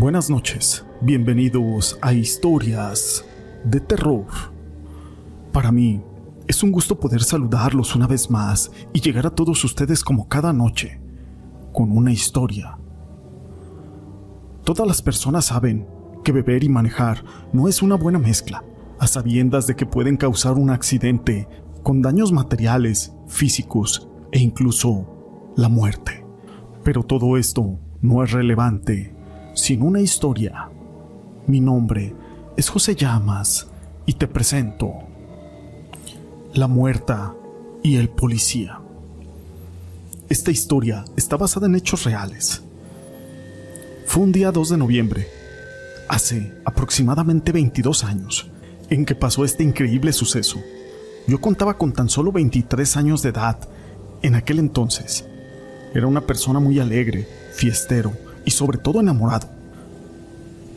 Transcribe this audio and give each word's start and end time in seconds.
Buenas 0.00 0.30
noches, 0.30 0.86
bienvenidos 1.02 1.98
a 2.00 2.14
Historias 2.14 3.22
de 3.64 3.80
Terror. 3.80 4.24
Para 5.52 5.70
mí, 5.70 6.00
es 6.48 6.62
un 6.62 6.72
gusto 6.72 6.98
poder 6.98 7.22
saludarlos 7.22 7.94
una 7.94 8.06
vez 8.06 8.30
más 8.30 8.72
y 8.94 9.02
llegar 9.02 9.26
a 9.26 9.34
todos 9.34 9.62
ustedes 9.62 10.02
como 10.02 10.26
cada 10.26 10.54
noche, 10.54 10.98
con 11.74 11.94
una 11.94 12.12
historia. 12.12 12.78
Todas 14.64 14.86
las 14.86 15.02
personas 15.02 15.44
saben 15.44 15.86
que 16.24 16.32
beber 16.32 16.64
y 16.64 16.70
manejar 16.70 17.22
no 17.52 17.68
es 17.68 17.82
una 17.82 17.96
buena 17.96 18.18
mezcla, 18.18 18.64
a 18.98 19.06
sabiendas 19.06 19.66
de 19.66 19.76
que 19.76 19.84
pueden 19.84 20.16
causar 20.16 20.54
un 20.54 20.70
accidente 20.70 21.46
con 21.82 22.00
daños 22.00 22.32
materiales, 22.32 23.12
físicos 23.28 24.08
e 24.32 24.38
incluso 24.38 25.52
la 25.58 25.68
muerte. 25.68 26.24
Pero 26.84 27.02
todo 27.02 27.36
esto 27.36 27.78
no 28.00 28.24
es 28.24 28.32
relevante 28.32 29.19
sin 29.60 29.82
una 29.82 30.00
historia. 30.00 30.70
Mi 31.46 31.60
nombre 31.60 32.14
es 32.56 32.70
José 32.70 32.94
Llamas 32.94 33.66
y 34.06 34.14
te 34.14 34.26
presento 34.26 34.94
La 36.54 36.66
muerta 36.66 37.34
y 37.82 37.96
el 37.96 38.08
policía. 38.08 38.80
Esta 40.30 40.50
historia 40.50 41.04
está 41.14 41.36
basada 41.36 41.66
en 41.66 41.74
hechos 41.74 42.04
reales. 42.04 42.62
Fue 44.06 44.22
un 44.22 44.32
día 44.32 44.50
2 44.50 44.70
de 44.70 44.76
noviembre, 44.78 45.28
hace 46.08 46.54
aproximadamente 46.64 47.52
22 47.52 48.02
años, 48.04 48.50
en 48.88 49.04
que 49.04 49.14
pasó 49.14 49.44
este 49.44 49.62
increíble 49.62 50.14
suceso. 50.14 50.58
Yo 51.28 51.38
contaba 51.38 51.76
con 51.76 51.92
tan 51.92 52.08
solo 52.08 52.32
23 52.32 52.96
años 52.96 53.22
de 53.22 53.28
edad 53.28 53.58
en 54.22 54.36
aquel 54.36 54.58
entonces. 54.58 55.26
Era 55.92 56.06
una 56.06 56.22
persona 56.22 56.60
muy 56.60 56.80
alegre, 56.80 57.28
fiestero 57.52 58.29
y 58.44 58.50
sobre 58.50 58.78
todo 58.78 59.00
enamorado. 59.00 59.48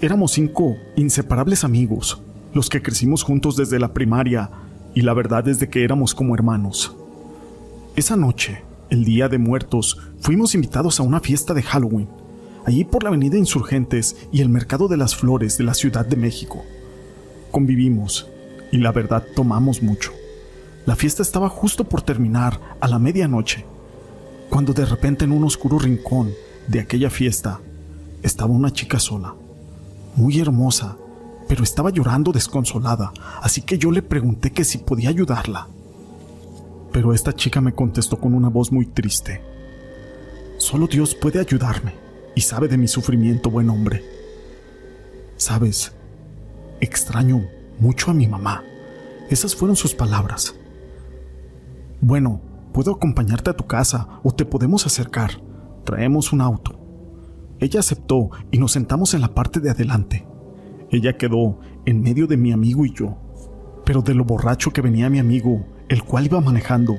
Éramos 0.01 0.31
cinco 0.31 0.75
inseparables 0.95 1.63
amigos, 1.63 2.21
los 2.53 2.69
que 2.69 2.81
crecimos 2.81 3.23
juntos 3.23 3.55
desde 3.55 3.79
la 3.79 3.93
primaria 3.93 4.49
y 4.93 5.01
la 5.01 5.13
verdad 5.13 5.47
es 5.47 5.59
de 5.59 5.69
que 5.69 5.83
éramos 5.83 6.13
como 6.13 6.35
hermanos. 6.35 6.95
Esa 7.95 8.15
noche, 8.15 8.63
el 8.89 9.05
Día 9.05 9.29
de 9.29 9.37
Muertos, 9.37 9.97
fuimos 10.19 10.55
invitados 10.55 10.99
a 10.99 11.03
una 11.03 11.19
fiesta 11.19 11.53
de 11.53 11.63
Halloween, 11.63 12.09
allí 12.65 12.83
por 12.83 13.03
la 13.03 13.09
Avenida 13.09 13.37
Insurgentes 13.37 14.15
y 14.31 14.41
el 14.41 14.49
Mercado 14.49 14.87
de 14.87 14.97
las 14.97 15.15
Flores 15.15 15.57
de 15.57 15.63
la 15.63 15.73
Ciudad 15.73 16.05
de 16.05 16.15
México. 16.15 16.63
Convivimos 17.51 18.27
y 18.71 18.77
la 18.77 18.91
verdad 18.91 19.23
tomamos 19.35 19.81
mucho. 19.81 20.11
La 20.85 20.95
fiesta 20.95 21.21
estaba 21.21 21.49
justo 21.49 21.85
por 21.85 22.01
terminar 22.01 22.59
a 22.79 22.87
la 22.87 22.99
medianoche, 22.99 23.65
cuando 24.49 24.73
de 24.73 24.85
repente 24.85 25.23
en 25.25 25.31
un 25.31 25.43
oscuro 25.43 25.79
rincón 25.79 26.31
de 26.67 26.79
aquella 26.79 27.09
fiesta 27.09 27.59
estaba 28.21 28.53
una 28.53 28.71
chica 28.71 28.99
sola, 28.99 29.35
muy 30.15 30.39
hermosa, 30.39 30.97
pero 31.47 31.63
estaba 31.63 31.89
llorando 31.89 32.31
desconsolada, 32.31 33.11
así 33.41 33.61
que 33.61 33.77
yo 33.77 33.91
le 33.91 34.01
pregunté 34.01 34.51
que 34.51 34.63
si 34.63 34.77
podía 34.77 35.09
ayudarla. 35.09 35.67
Pero 36.91 37.13
esta 37.13 37.33
chica 37.33 37.59
me 37.59 37.73
contestó 37.73 38.19
con 38.19 38.33
una 38.33 38.49
voz 38.49 38.71
muy 38.71 38.85
triste. 38.85 39.41
Solo 40.57 40.87
Dios 40.87 41.15
puede 41.15 41.39
ayudarme 41.39 41.93
y 42.35 42.41
sabe 42.41 42.67
de 42.67 42.77
mi 42.77 42.87
sufrimiento, 42.87 43.49
buen 43.49 43.69
hombre. 43.69 44.03
Sabes, 45.35 45.91
extraño 46.79 47.45
mucho 47.79 48.11
a 48.11 48.13
mi 48.13 48.27
mamá. 48.27 48.63
Esas 49.29 49.55
fueron 49.55 49.75
sus 49.75 49.93
palabras. 49.93 50.55
Bueno, 51.99 52.41
puedo 52.71 52.91
acompañarte 52.91 53.49
a 53.49 53.55
tu 53.57 53.65
casa 53.65 54.07
o 54.23 54.31
te 54.31 54.45
podemos 54.45 54.85
acercar. 54.85 55.42
Traemos 55.83 56.31
un 56.33 56.41
auto. 56.41 56.79
Ella 57.59 57.79
aceptó 57.79 58.29
y 58.51 58.57
nos 58.57 58.71
sentamos 58.71 59.13
en 59.13 59.21
la 59.21 59.33
parte 59.33 59.59
de 59.59 59.69
adelante. 59.69 60.25
Ella 60.89 61.17
quedó 61.17 61.59
en 61.85 62.01
medio 62.01 62.27
de 62.27 62.37
mi 62.37 62.51
amigo 62.51 62.85
y 62.85 62.93
yo. 62.93 63.17
Pero 63.85 64.01
de 64.01 64.13
lo 64.13 64.23
borracho 64.23 64.71
que 64.71 64.81
venía 64.81 65.09
mi 65.09 65.19
amigo, 65.19 65.65
el 65.89 66.03
cual 66.03 66.25
iba 66.25 66.39
manejando, 66.39 66.95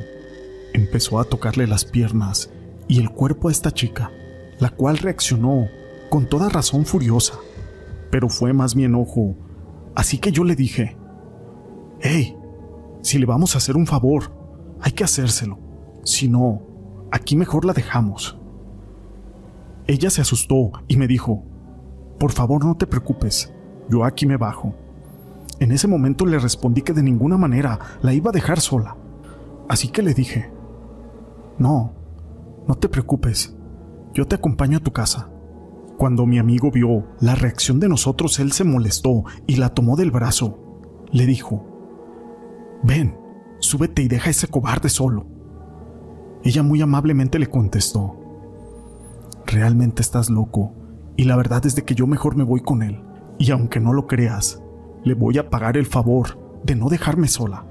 empezó 0.73 1.19
a 1.19 1.25
tocarle 1.25 1.67
las 1.67 1.85
piernas 1.85 2.51
y 2.89 3.01
el 3.01 3.11
cuerpo 3.11 3.49
a 3.49 3.53
esta 3.53 3.71
chica, 3.71 4.11
la 4.59 4.71
cual 4.71 4.99
reaccionó 4.99 5.67
con 6.11 6.29
toda 6.29 6.49
razón 6.49 6.85
furiosa. 6.85 7.35
Pero 8.11 8.29
fue 8.29 8.53
más 8.53 8.77
mi 8.77 8.85
enojo, 8.85 9.37
así 9.95 10.19
que 10.19 10.33
yo 10.33 10.45
le 10.45 10.57
dije, 10.57 10.97
Hey, 12.01 12.37
si 13.03 13.19
le 13.19 13.27
vamos 13.27 13.55
a 13.55 13.59
hacer 13.59 13.77
un 13.77 13.87
favor, 13.87 14.33
hay 14.81 14.93
que 14.93 15.05
hacérselo. 15.05 15.59
Si 16.05 16.29
no, 16.29 17.07
aquí 17.11 17.37
mejor 17.37 17.65
la 17.65 17.73
dejamos. 17.73 18.39
Ella 19.87 20.11
se 20.11 20.23
asustó 20.23 20.73
y 20.89 20.97
me 20.97 21.07
dijo, 21.07 21.45
Por 22.19 22.33
favor 22.33 22.65
no 22.65 22.77
te 22.77 22.87
preocupes, 22.87 23.53
yo 23.89 24.05
aquí 24.05 24.27
me 24.27 24.37
bajo. 24.37 24.75
En 25.61 25.73
ese 25.73 25.87
momento 25.87 26.25
le 26.27 26.39
respondí 26.39 26.83
que 26.83 26.95
de 26.95 27.03
ninguna 27.03 27.37
manera 27.37 27.79
la 28.01 28.13
iba 28.13 28.31
a 28.31 28.33
dejar 28.33 28.61
sola. 28.61 28.97
Así 29.69 29.89
que 29.89 30.03
le 30.03 30.15
dije, 30.15 30.51
No, 31.59 31.93
no 32.67 32.75
te 32.77 32.89
preocupes, 32.89 33.55
yo 34.15 34.27
te 34.27 34.37
acompaño 34.37 34.79
a 34.79 34.83
tu 34.83 34.93
casa. 34.93 35.29
Cuando 35.99 36.27
mi 36.27 36.39
amigo 36.39 36.71
vio 36.71 37.07
la 37.21 37.35
reacción 37.35 37.79
de 37.79 37.89
nosotros, 37.89 38.41
él 38.41 38.53
se 38.53 38.65
molestó 38.65 39.25
y 39.47 39.57
la 39.57 39.69
tomó 39.75 39.97
del 39.97 40.11
brazo. 40.11 40.59
Le 41.13 41.27
dijo, 41.27 41.63
Ven, 42.83 43.17
súbete 43.59 44.03
y 44.03 44.09
deja 44.09 44.29
a 44.29 44.31
ese 44.31 44.49
cobarde 44.49 44.89
solo. 44.89 45.27
Ella 46.43 46.63
muy 46.63 46.81
amablemente 46.83 47.39
le 47.39 47.49
contestó, 47.49 48.24
realmente 49.55 50.03
estás 50.03 50.29
loco, 50.29 50.75
y 51.17 51.25
la 51.25 51.37
verdad 51.37 51.65
es 51.65 51.77
de 51.77 51.85
que 51.85 51.95
yo 51.95 52.07
mejor 52.07 52.37
me 52.37 52.45
voy 52.45 52.61
con 52.61 52.83
él, 52.83 53.01
y 53.39 53.51
aunque 53.53 53.81
no 53.81 53.93
lo 53.93 54.07
creas, 54.07 54.61
le 55.05 55.15
voy 55.15 55.39
a 55.39 55.49
pagar 55.49 55.77
el 55.77 55.87
favor 55.87 56.39
de 56.65 56.75
no 56.75 56.89
dejarme 56.89 57.29
sola. 57.29 57.65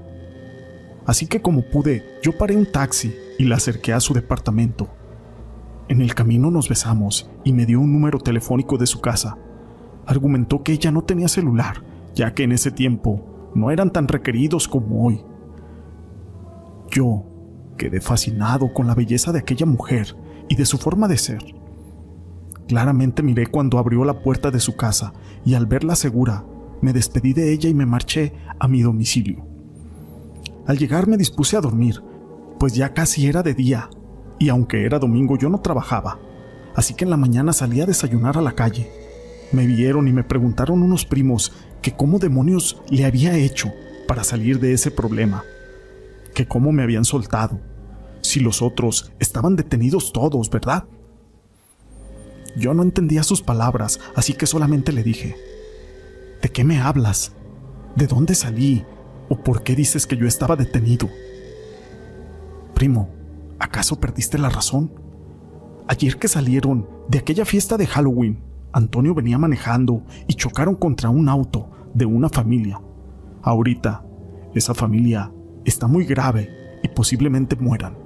Así 1.06 1.26
que 1.26 1.42
como 1.42 1.62
pude, 1.62 2.02
yo 2.22 2.36
paré 2.36 2.56
un 2.56 2.70
taxi 2.70 3.14
y 3.38 3.44
la 3.44 3.56
acerqué 3.56 3.92
a 3.92 4.00
su 4.00 4.14
departamento. 4.14 4.88
En 5.88 6.00
el 6.00 6.14
camino 6.14 6.50
nos 6.50 6.68
besamos 6.68 7.30
y 7.44 7.52
me 7.52 7.66
dio 7.66 7.80
un 7.80 7.92
número 7.92 8.18
telefónico 8.18 8.78
de 8.78 8.86
su 8.86 9.02
casa. 9.02 9.36
Argumentó 10.06 10.62
que 10.62 10.72
ella 10.72 10.90
no 10.90 11.02
tenía 11.02 11.28
celular, 11.28 11.82
ya 12.14 12.32
que 12.32 12.44
en 12.44 12.52
ese 12.52 12.70
tiempo 12.70 13.50
no 13.54 13.70
eran 13.70 13.92
tan 13.92 14.08
requeridos 14.08 14.66
como 14.66 15.04
hoy. 15.04 15.22
Yo 16.90 17.26
quedé 17.76 18.00
fascinado 18.00 18.72
con 18.72 18.86
la 18.86 18.94
belleza 18.94 19.32
de 19.32 19.40
aquella 19.40 19.66
mujer 19.66 20.16
y 20.48 20.56
de 20.56 20.64
su 20.64 20.78
forma 20.78 21.08
de 21.08 21.18
ser. 21.18 21.63
Claramente 22.68 23.22
miré 23.22 23.46
cuando 23.46 23.78
abrió 23.78 24.04
la 24.04 24.20
puerta 24.20 24.50
de 24.50 24.60
su 24.60 24.76
casa 24.76 25.12
y 25.44 25.54
al 25.54 25.66
verla 25.66 25.96
segura, 25.96 26.44
me 26.80 26.92
despedí 26.92 27.32
de 27.32 27.52
ella 27.52 27.68
y 27.68 27.74
me 27.74 27.86
marché 27.86 28.32
a 28.58 28.68
mi 28.68 28.82
domicilio. 28.82 29.46
Al 30.66 30.78
llegar 30.78 31.06
me 31.06 31.18
dispuse 31.18 31.56
a 31.56 31.60
dormir, 31.60 32.02
pues 32.58 32.74
ya 32.74 32.94
casi 32.94 33.26
era 33.26 33.42
de 33.42 33.54
día, 33.54 33.90
y 34.38 34.48
aunque 34.48 34.84
era 34.84 34.98
domingo 34.98 35.36
yo 35.36 35.50
no 35.50 35.60
trabajaba, 35.60 36.18
así 36.74 36.94
que 36.94 37.04
en 37.04 37.10
la 37.10 37.16
mañana 37.18 37.52
salí 37.52 37.80
a 37.80 37.86
desayunar 37.86 38.38
a 38.38 38.42
la 38.42 38.52
calle. 38.52 38.90
Me 39.52 39.66
vieron 39.66 40.08
y 40.08 40.12
me 40.12 40.24
preguntaron 40.24 40.82
unos 40.82 41.04
primos 41.04 41.52
que 41.82 41.92
cómo 41.92 42.18
demonios 42.18 42.82
le 42.88 43.04
había 43.04 43.36
hecho 43.36 43.70
para 44.08 44.24
salir 44.24 44.58
de 44.58 44.72
ese 44.72 44.90
problema, 44.90 45.44
que 46.34 46.46
cómo 46.46 46.72
me 46.72 46.82
habían 46.82 47.04
soltado, 47.04 47.60
si 48.22 48.40
los 48.40 48.62
otros 48.62 49.12
estaban 49.18 49.54
detenidos 49.54 50.12
todos, 50.12 50.48
¿verdad? 50.48 50.84
Yo 52.56 52.72
no 52.74 52.82
entendía 52.82 53.22
sus 53.22 53.42
palabras, 53.42 54.00
así 54.14 54.34
que 54.34 54.46
solamente 54.46 54.92
le 54.92 55.02
dije, 55.02 55.36
¿de 56.40 56.48
qué 56.48 56.64
me 56.64 56.80
hablas? 56.80 57.32
¿De 57.96 58.06
dónde 58.06 58.34
salí? 58.34 58.84
¿O 59.28 59.36
por 59.42 59.62
qué 59.62 59.74
dices 59.74 60.06
que 60.06 60.16
yo 60.16 60.26
estaba 60.26 60.54
detenido? 60.54 61.08
Primo, 62.74 63.08
¿acaso 63.58 63.98
perdiste 63.98 64.38
la 64.38 64.50
razón? 64.50 64.92
Ayer 65.88 66.16
que 66.16 66.28
salieron 66.28 66.88
de 67.08 67.18
aquella 67.18 67.44
fiesta 67.44 67.76
de 67.76 67.86
Halloween, 67.86 68.42
Antonio 68.72 69.14
venía 69.14 69.38
manejando 69.38 70.02
y 70.26 70.34
chocaron 70.34 70.74
contra 70.74 71.10
un 71.10 71.28
auto 71.28 71.70
de 71.94 72.06
una 72.06 72.28
familia. 72.28 72.80
Ahorita, 73.42 74.04
esa 74.54 74.74
familia 74.74 75.32
está 75.64 75.86
muy 75.86 76.04
grave 76.04 76.50
y 76.82 76.88
posiblemente 76.88 77.56
mueran. 77.56 77.96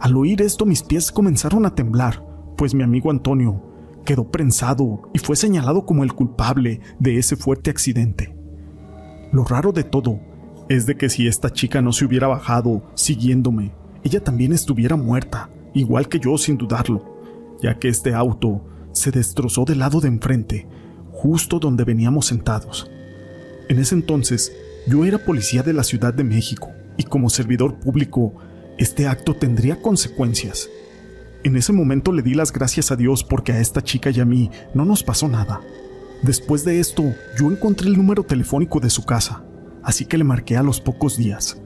Al 0.00 0.16
oír 0.16 0.42
esto 0.42 0.66
mis 0.66 0.82
pies 0.82 1.12
comenzaron 1.12 1.64
a 1.66 1.74
temblar 1.74 2.31
pues 2.62 2.74
mi 2.74 2.84
amigo 2.84 3.10
Antonio 3.10 3.60
quedó 4.04 4.30
prensado 4.30 5.10
y 5.12 5.18
fue 5.18 5.34
señalado 5.34 5.84
como 5.84 6.04
el 6.04 6.12
culpable 6.12 6.80
de 7.00 7.18
ese 7.18 7.34
fuerte 7.34 7.70
accidente. 7.70 8.32
Lo 9.32 9.42
raro 9.42 9.72
de 9.72 9.82
todo 9.82 10.20
es 10.68 10.86
de 10.86 10.96
que 10.96 11.08
si 11.08 11.26
esta 11.26 11.50
chica 11.50 11.82
no 11.82 11.90
se 11.90 12.04
hubiera 12.04 12.28
bajado 12.28 12.84
siguiéndome, 12.94 13.74
ella 14.04 14.22
también 14.22 14.52
estuviera 14.52 14.94
muerta, 14.94 15.50
igual 15.74 16.08
que 16.08 16.20
yo 16.20 16.38
sin 16.38 16.56
dudarlo, 16.56 17.04
ya 17.60 17.80
que 17.80 17.88
este 17.88 18.14
auto 18.14 18.64
se 18.92 19.10
destrozó 19.10 19.64
del 19.64 19.80
lado 19.80 20.00
de 20.00 20.06
enfrente, 20.06 20.68
justo 21.10 21.58
donde 21.58 21.82
veníamos 21.82 22.26
sentados. 22.26 22.88
En 23.68 23.80
ese 23.80 23.96
entonces, 23.96 24.52
yo 24.86 25.04
era 25.04 25.18
policía 25.18 25.64
de 25.64 25.72
la 25.72 25.82
Ciudad 25.82 26.14
de 26.14 26.22
México 26.22 26.68
y 26.96 27.02
como 27.02 27.28
servidor 27.28 27.80
público, 27.80 28.34
este 28.78 29.08
acto 29.08 29.34
tendría 29.34 29.82
consecuencias 29.82 30.70
En 31.44 31.56
ese 31.56 31.72
momento 31.72 32.12
le 32.12 32.22
di 32.22 32.34
las 32.34 32.52
gracias 32.52 32.92
a 32.92 32.96
Dios 32.96 33.24
porque 33.24 33.52
a 33.52 33.58
esta 33.58 33.82
chica 33.82 34.10
y 34.10 34.20
a 34.20 34.24
mí 34.24 34.50
no 34.74 34.84
nos 34.84 35.02
pasó 35.02 35.26
nada. 35.26 35.60
Después 36.22 36.64
de 36.64 36.78
esto, 36.78 37.02
yo 37.36 37.50
encontré 37.50 37.88
el 37.88 37.96
número 37.96 38.22
telefónico 38.22 38.78
de 38.78 38.90
su 38.90 39.04
casa, 39.04 39.44
así 39.82 40.04
que 40.04 40.18
le 40.18 40.24
marqué 40.24 40.56
a 40.56 40.62
los 40.62 40.80
pocos 40.80 41.16
días. 41.16 41.60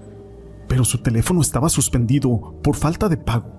Pero 0.66 0.84
su 0.84 1.02
teléfono 1.02 1.42
estaba 1.42 1.68
suspendido 1.68 2.58
por 2.62 2.74
falta 2.74 3.10
de 3.10 3.18
pago. 3.18 3.52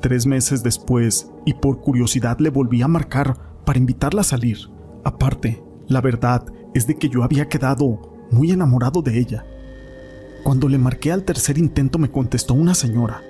Tres 0.00 0.24
meses 0.24 0.62
después, 0.62 1.30
y 1.44 1.52
por 1.52 1.82
curiosidad 1.82 2.38
le 2.38 2.48
volví 2.48 2.80
a 2.80 2.88
marcar 2.88 3.36
para 3.66 3.78
invitarla 3.78 4.22
a 4.22 4.24
salir. 4.24 4.56
Aparte, 5.04 5.62
la 5.86 6.00
verdad 6.00 6.46
es 6.72 6.86
de 6.86 6.96
que 6.96 7.10
yo 7.10 7.22
había 7.24 7.46
quedado 7.48 8.26
muy 8.30 8.52
enamorado 8.52 9.02
de 9.02 9.18
ella. 9.18 9.44
Cuando 10.44 10.66
le 10.66 10.78
marqué 10.78 11.12
al 11.12 11.24
tercer 11.24 11.58
intento 11.58 11.98
me 11.98 12.10
contestó 12.10 12.54
una 12.54 12.74
señora. 12.74 13.22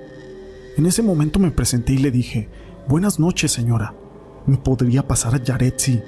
En 0.81 0.87
ese 0.87 1.03
momento 1.03 1.39
me 1.39 1.51
presenté 1.51 1.93
y 1.93 1.99
le 1.99 2.11
dije, 2.11 2.49
Buenas 2.89 3.21
noches, 3.21 3.53
señora. 3.53 3.95
¿Me 4.47 4.57
podría 4.57 5.07
pasar 5.07 5.35
a 5.35 5.45
Yaretsi, 5.45 6.01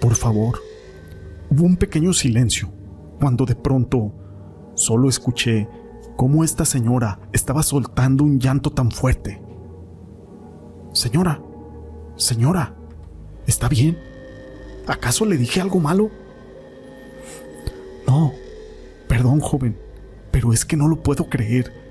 por 0.00 0.16
favor? 0.16 0.58
Hubo 1.48 1.62
un 1.62 1.76
pequeño 1.76 2.12
silencio, 2.12 2.68
cuando 3.20 3.46
de 3.46 3.54
pronto 3.54 4.12
solo 4.74 5.08
escuché 5.08 5.68
cómo 6.16 6.42
esta 6.42 6.64
señora 6.64 7.20
estaba 7.32 7.62
soltando 7.62 8.24
un 8.24 8.40
llanto 8.40 8.72
tan 8.72 8.90
fuerte. 8.90 9.40
Señora, 10.92 11.40
señora, 12.16 12.74
¿está 13.46 13.68
bien? 13.68 13.96
¿Acaso 14.88 15.24
le 15.24 15.36
dije 15.36 15.60
algo 15.60 15.78
malo? 15.78 16.10
No, 18.08 18.32
perdón, 19.06 19.38
joven, 19.38 19.78
pero 20.32 20.52
es 20.52 20.64
que 20.64 20.76
no 20.76 20.88
lo 20.88 21.00
puedo 21.00 21.28
creer. 21.28 21.85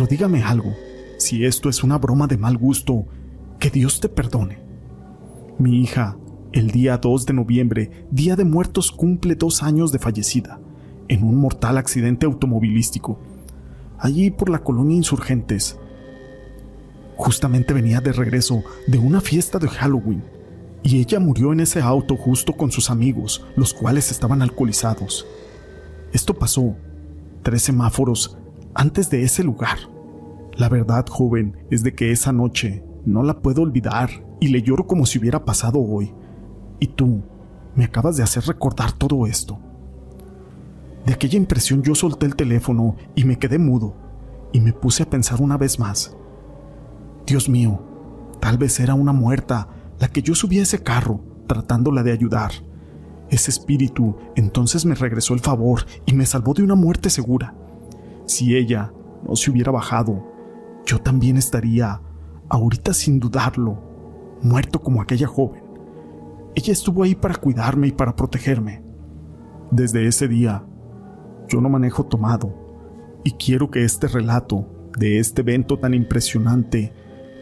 Pero 0.00 0.08
dígame 0.08 0.42
algo, 0.42 0.74
si 1.18 1.44
esto 1.44 1.68
es 1.68 1.84
una 1.84 1.98
broma 1.98 2.26
de 2.26 2.38
mal 2.38 2.56
gusto, 2.56 3.04
que 3.58 3.68
Dios 3.68 4.00
te 4.00 4.08
perdone. 4.08 4.58
Mi 5.58 5.82
hija, 5.82 6.16
el 6.52 6.70
día 6.70 6.96
2 6.96 7.26
de 7.26 7.34
noviembre, 7.34 8.06
Día 8.10 8.34
de 8.34 8.44
Muertos, 8.44 8.92
cumple 8.92 9.34
dos 9.34 9.62
años 9.62 9.92
de 9.92 9.98
fallecida, 9.98 10.58
en 11.08 11.22
un 11.22 11.36
mortal 11.36 11.76
accidente 11.76 12.24
automovilístico, 12.24 13.20
allí 13.98 14.30
por 14.30 14.48
la 14.48 14.60
colonia 14.60 14.96
Insurgentes. 14.96 15.78
Justamente 17.16 17.74
venía 17.74 18.00
de 18.00 18.12
regreso 18.12 18.62
de 18.86 18.96
una 18.96 19.20
fiesta 19.20 19.58
de 19.58 19.68
Halloween, 19.68 20.24
y 20.82 20.98
ella 20.98 21.20
murió 21.20 21.52
en 21.52 21.60
ese 21.60 21.82
auto 21.82 22.16
justo 22.16 22.54
con 22.54 22.72
sus 22.72 22.88
amigos, 22.88 23.44
los 23.54 23.74
cuales 23.74 24.10
estaban 24.10 24.40
alcoholizados. 24.40 25.26
Esto 26.14 26.32
pasó 26.32 26.74
tres 27.42 27.60
semáforos 27.60 28.38
antes 28.74 29.10
de 29.10 29.22
ese 29.22 29.42
lugar. 29.44 29.78
La 30.54 30.68
verdad, 30.68 31.06
joven, 31.08 31.56
es 31.70 31.82
de 31.82 31.94
que 31.94 32.12
esa 32.12 32.32
noche 32.32 32.84
no 33.04 33.22
la 33.22 33.40
puedo 33.40 33.62
olvidar 33.62 34.10
y 34.40 34.48
le 34.48 34.62
lloro 34.62 34.86
como 34.86 35.06
si 35.06 35.18
hubiera 35.18 35.44
pasado 35.44 35.80
hoy. 35.80 36.14
Y 36.78 36.88
tú 36.88 37.22
me 37.74 37.84
acabas 37.84 38.16
de 38.16 38.22
hacer 38.22 38.44
recordar 38.44 38.92
todo 38.92 39.26
esto. 39.26 39.58
De 41.06 41.14
aquella 41.14 41.38
impresión 41.38 41.82
yo 41.82 41.94
solté 41.94 42.26
el 42.26 42.36
teléfono 42.36 42.96
y 43.14 43.24
me 43.24 43.38
quedé 43.38 43.58
mudo 43.58 43.94
y 44.52 44.60
me 44.60 44.72
puse 44.72 45.02
a 45.02 45.10
pensar 45.10 45.40
una 45.40 45.56
vez 45.56 45.78
más. 45.78 46.16
Dios 47.26 47.48
mío, 47.48 47.82
tal 48.40 48.58
vez 48.58 48.80
era 48.80 48.94
una 48.94 49.12
muerta 49.12 49.68
la 49.98 50.08
que 50.08 50.22
yo 50.22 50.34
subí 50.34 50.58
a 50.58 50.62
ese 50.62 50.82
carro 50.82 51.20
tratándola 51.46 52.02
de 52.02 52.12
ayudar. 52.12 52.52
Ese 53.28 53.50
espíritu 53.50 54.16
entonces 54.34 54.84
me 54.84 54.94
regresó 54.94 55.34
el 55.34 55.40
favor 55.40 55.86
y 56.06 56.12
me 56.12 56.26
salvó 56.26 56.54
de 56.54 56.62
una 56.62 56.74
muerte 56.74 57.10
segura. 57.10 57.54
Si 58.30 58.56
ella 58.56 58.92
no 59.26 59.34
se 59.34 59.50
hubiera 59.50 59.72
bajado, 59.72 60.24
yo 60.86 61.00
también 61.00 61.36
estaría, 61.36 62.00
ahorita 62.48 62.94
sin 62.94 63.18
dudarlo, 63.18 64.38
muerto 64.40 64.80
como 64.80 65.02
aquella 65.02 65.26
joven. 65.26 65.64
Ella 66.54 66.72
estuvo 66.72 67.02
ahí 67.02 67.16
para 67.16 67.34
cuidarme 67.34 67.88
y 67.88 67.90
para 67.90 68.14
protegerme. 68.14 68.84
Desde 69.72 70.06
ese 70.06 70.28
día, 70.28 70.64
yo 71.48 71.60
no 71.60 71.68
manejo 71.68 72.06
tomado 72.06 72.54
y 73.24 73.32
quiero 73.32 73.68
que 73.68 73.82
este 73.82 74.06
relato 74.06 74.64
de 74.96 75.18
este 75.18 75.40
evento 75.40 75.80
tan 75.80 75.92
impresionante 75.92 76.92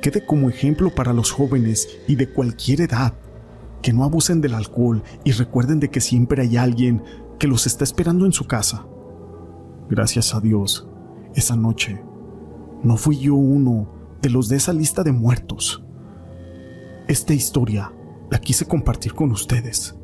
quede 0.01 0.25
como 0.25 0.49
ejemplo 0.49 0.89
para 0.95 1.13
los 1.13 1.33
jóvenes 1.33 1.87
y 2.09 2.17
de 2.17 2.31
cualquier 2.31 2.81
edad, 2.81 3.13
que 3.83 3.93
no 3.93 4.05
abusen 4.05 4.41
del 4.41 4.55
alcohol 4.55 5.03
y 5.23 5.33
recuerden 5.33 5.81
de 5.81 5.91
que 5.91 6.01
siempre 6.01 6.41
hay 6.41 6.57
alguien 6.57 7.03
que 7.39 7.47
los 7.47 7.67
está 7.67 7.85
esperando 7.85 8.25
en 8.25 8.33
su 8.33 8.47
casa. 8.47 8.87
Gracias 9.89 10.35
a 10.35 10.41
Dios, 10.41 10.89
esa 11.35 11.57
noche 11.57 12.03
no 12.83 12.97
fui 12.97 13.19
yo 13.19 13.35
uno 13.35 13.89
de 14.23 14.31
los 14.31 14.49
de 14.49 14.57
esa 14.57 14.73
lista 14.73 15.03
de 15.03 15.13
muertos. 15.13 15.85
Esta 17.09 17.35
historia 17.35 17.93
la 18.31 18.39
quise 18.39 18.67
compartir 18.67 19.15
con 19.15 19.31
ustedes. 19.31 19.97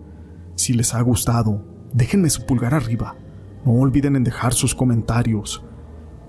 Si 0.54 0.72
les 0.72 0.94
ha 0.94 1.00
gustado, 1.02 1.64
déjenme 1.92 2.30
su 2.30 2.46
pulgar 2.46 2.74
arriba. 2.74 3.16
No 3.64 3.72
olviden 3.72 4.16
en 4.16 4.24
dejar 4.24 4.54
sus 4.54 4.74
comentarios 4.74 5.64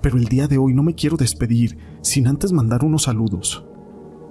pero 0.06 0.20
el 0.20 0.26
día 0.26 0.48
de 0.48 0.60
hoy 0.60 0.72
no 0.72 0.84
me 0.84 0.94
quiero 0.94 1.18
despedir 1.18 1.80
sin 2.02 2.28
antes 2.28 2.52
mandar 2.52 2.84
unos 2.84 3.06
saludos. 3.06 3.66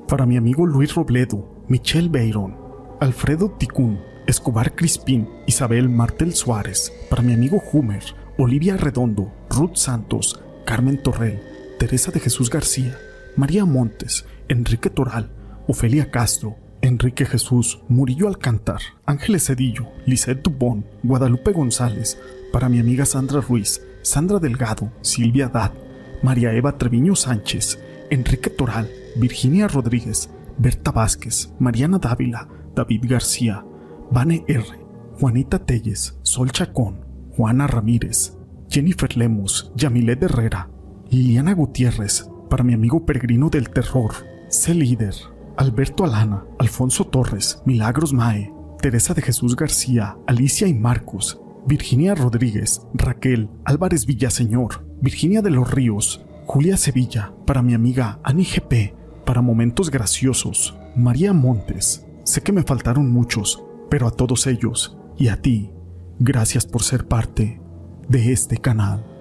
Para 0.07 0.25
mi 0.25 0.37
amigo 0.37 0.67
Luis 0.67 0.95
Robledo, 0.95 1.65
Michelle 1.67 2.09
Beiron, 2.09 2.57
Alfredo 3.01 3.51
Ticún, 3.59 3.99
Escobar 4.29 4.77
Crispín, 4.77 5.29
Isabel 5.49 5.89
Martel 5.89 6.33
Suárez, 6.33 6.93
para 7.11 7.25
mi 7.25 7.33
amigo 7.33 7.61
Humer, 7.73 8.05
Olivia 8.37 8.77
Redondo, 8.77 9.33
Ruth 9.49 9.77
Santos, 9.77 10.41
Carmen 10.65 11.01
Torrell, 11.01 11.41
Teresa 11.79 12.11
de 12.11 12.19
Jesús 12.19 12.51
García, 12.51 12.99
María 13.37 13.65
Montes, 13.65 14.27
Enrique 14.49 14.91
Toral, 14.91 15.31
Ofelia 15.69 16.11
Castro, 16.11 16.57
Enrique 16.83 17.27
Jesús, 17.27 17.81
Murillo 17.89 18.27
Alcántar, 18.27 18.81
Ángeles 19.07 19.47
Cedillo, 19.47 19.87
Lisette 20.05 20.43
Dubón, 20.43 20.85
Guadalupe 21.05 21.53
González, 21.53 22.19
para 22.53 22.69
mi 22.69 22.81
amiga 22.81 23.07
Sandra 23.07 23.41
Ruiz, 23.41 23.81
Sandra 24.03 24.41
Delgado, 24.41 24.91
Silvia 25.01 25.47
Dad, 25.47 25.71
María 26.25 26.53
Eva 26.55 26.77
Treviño 26.77 27.15
Sánchez, 27.15 27.79
Enrique 28.11 28.51
Toral, 28.51 28.91
Virginia 29.15 29.69
Rodríguez, 29.69 30.29
Berta 30.59 30.91
Vázquez, 30.91 31.53
Mariana 31.61 31.99
Dávila, 31.99 32.49
David 32.75 33.05
García, 33.05 33.65
Vane 34.11 34.45
R., 34.49 34.65
Juanita 35.21 35.61
Telles, 35.61 36.19
Sol 36.23 36.51
Chacón, 36.51 37.04
Juana 37.37 37.67
Ramírez, 37.67 38.39
Jennifer 38.71 39.17
Lemus, 39.17 39.73
Yamilet 39.75 40.23
Herrera, 40.23 40.71
Liliana 41.11 41.53
Gutiérrez, 41.53 42.31
para 42.49 42.63
mi 42.63 42.75
amigo 42.75 43.05
peregrino 43.05 43.51
del 43.51 43.71
terror, 43.71 44.13
C. 44.49 44.73
Líder, 44.73 45.15
Alberto 45.57 46.05
Alana, 46.05 46.45
Alfonso 46.61 47.07
Torres, 47.07 47.61
Milagros 47.65 48.13
Mae, 48.13 48.53
Teresa 48.81 49.15
de 49.15 49.23
Jesús 49.23 49.57
García, 49.57 50.17
Alicia 50.29 50.69
y 50.69 50.75
Marcos, 50.75 51.41
Virginia 51.67 52.15
Rodríguez, 52.15 52.83
Raquel 52.95 53.49
Álvarez 53.65 54.07
Villaseñor, 54.07 54.87
Virginia 55.01 55.43
de 55.43 55.51
los 55.51 55.69
Ríos, 55.71 56.25
Julia 56.47 56.77
Sevilla, 56.77 57.33
para 57.47 57.63
mi 57.63 57.75
amiga 57.75 58.21
Ani 58.23 58.45
GP, 58.45 58.95
para 59.25 59.43
momentos 59.43 59.91
graciosos, 59.91 60.77
María 60.95 61.33
Montes. 61.33 62.07
Sé 62.23 62.43
que 62.43 62.53
me 62.53 62.63
faltaron 62.63 63.11
muchos, 63.11 63.65
pero 63.91 64.07
a 64.07 64.13
todos 64.13 64.47
ellos 64.47 64.97
y 65.17 65.29
a 65.29 65.41
ti, 65.41 65.73
gracias 66.25 66.67
por 66.67 66.83
ser 66.83 67.07
parte 67.07 67.61
de 68.09 68.33
este 68.33 68.57
canal. 68.57 69.14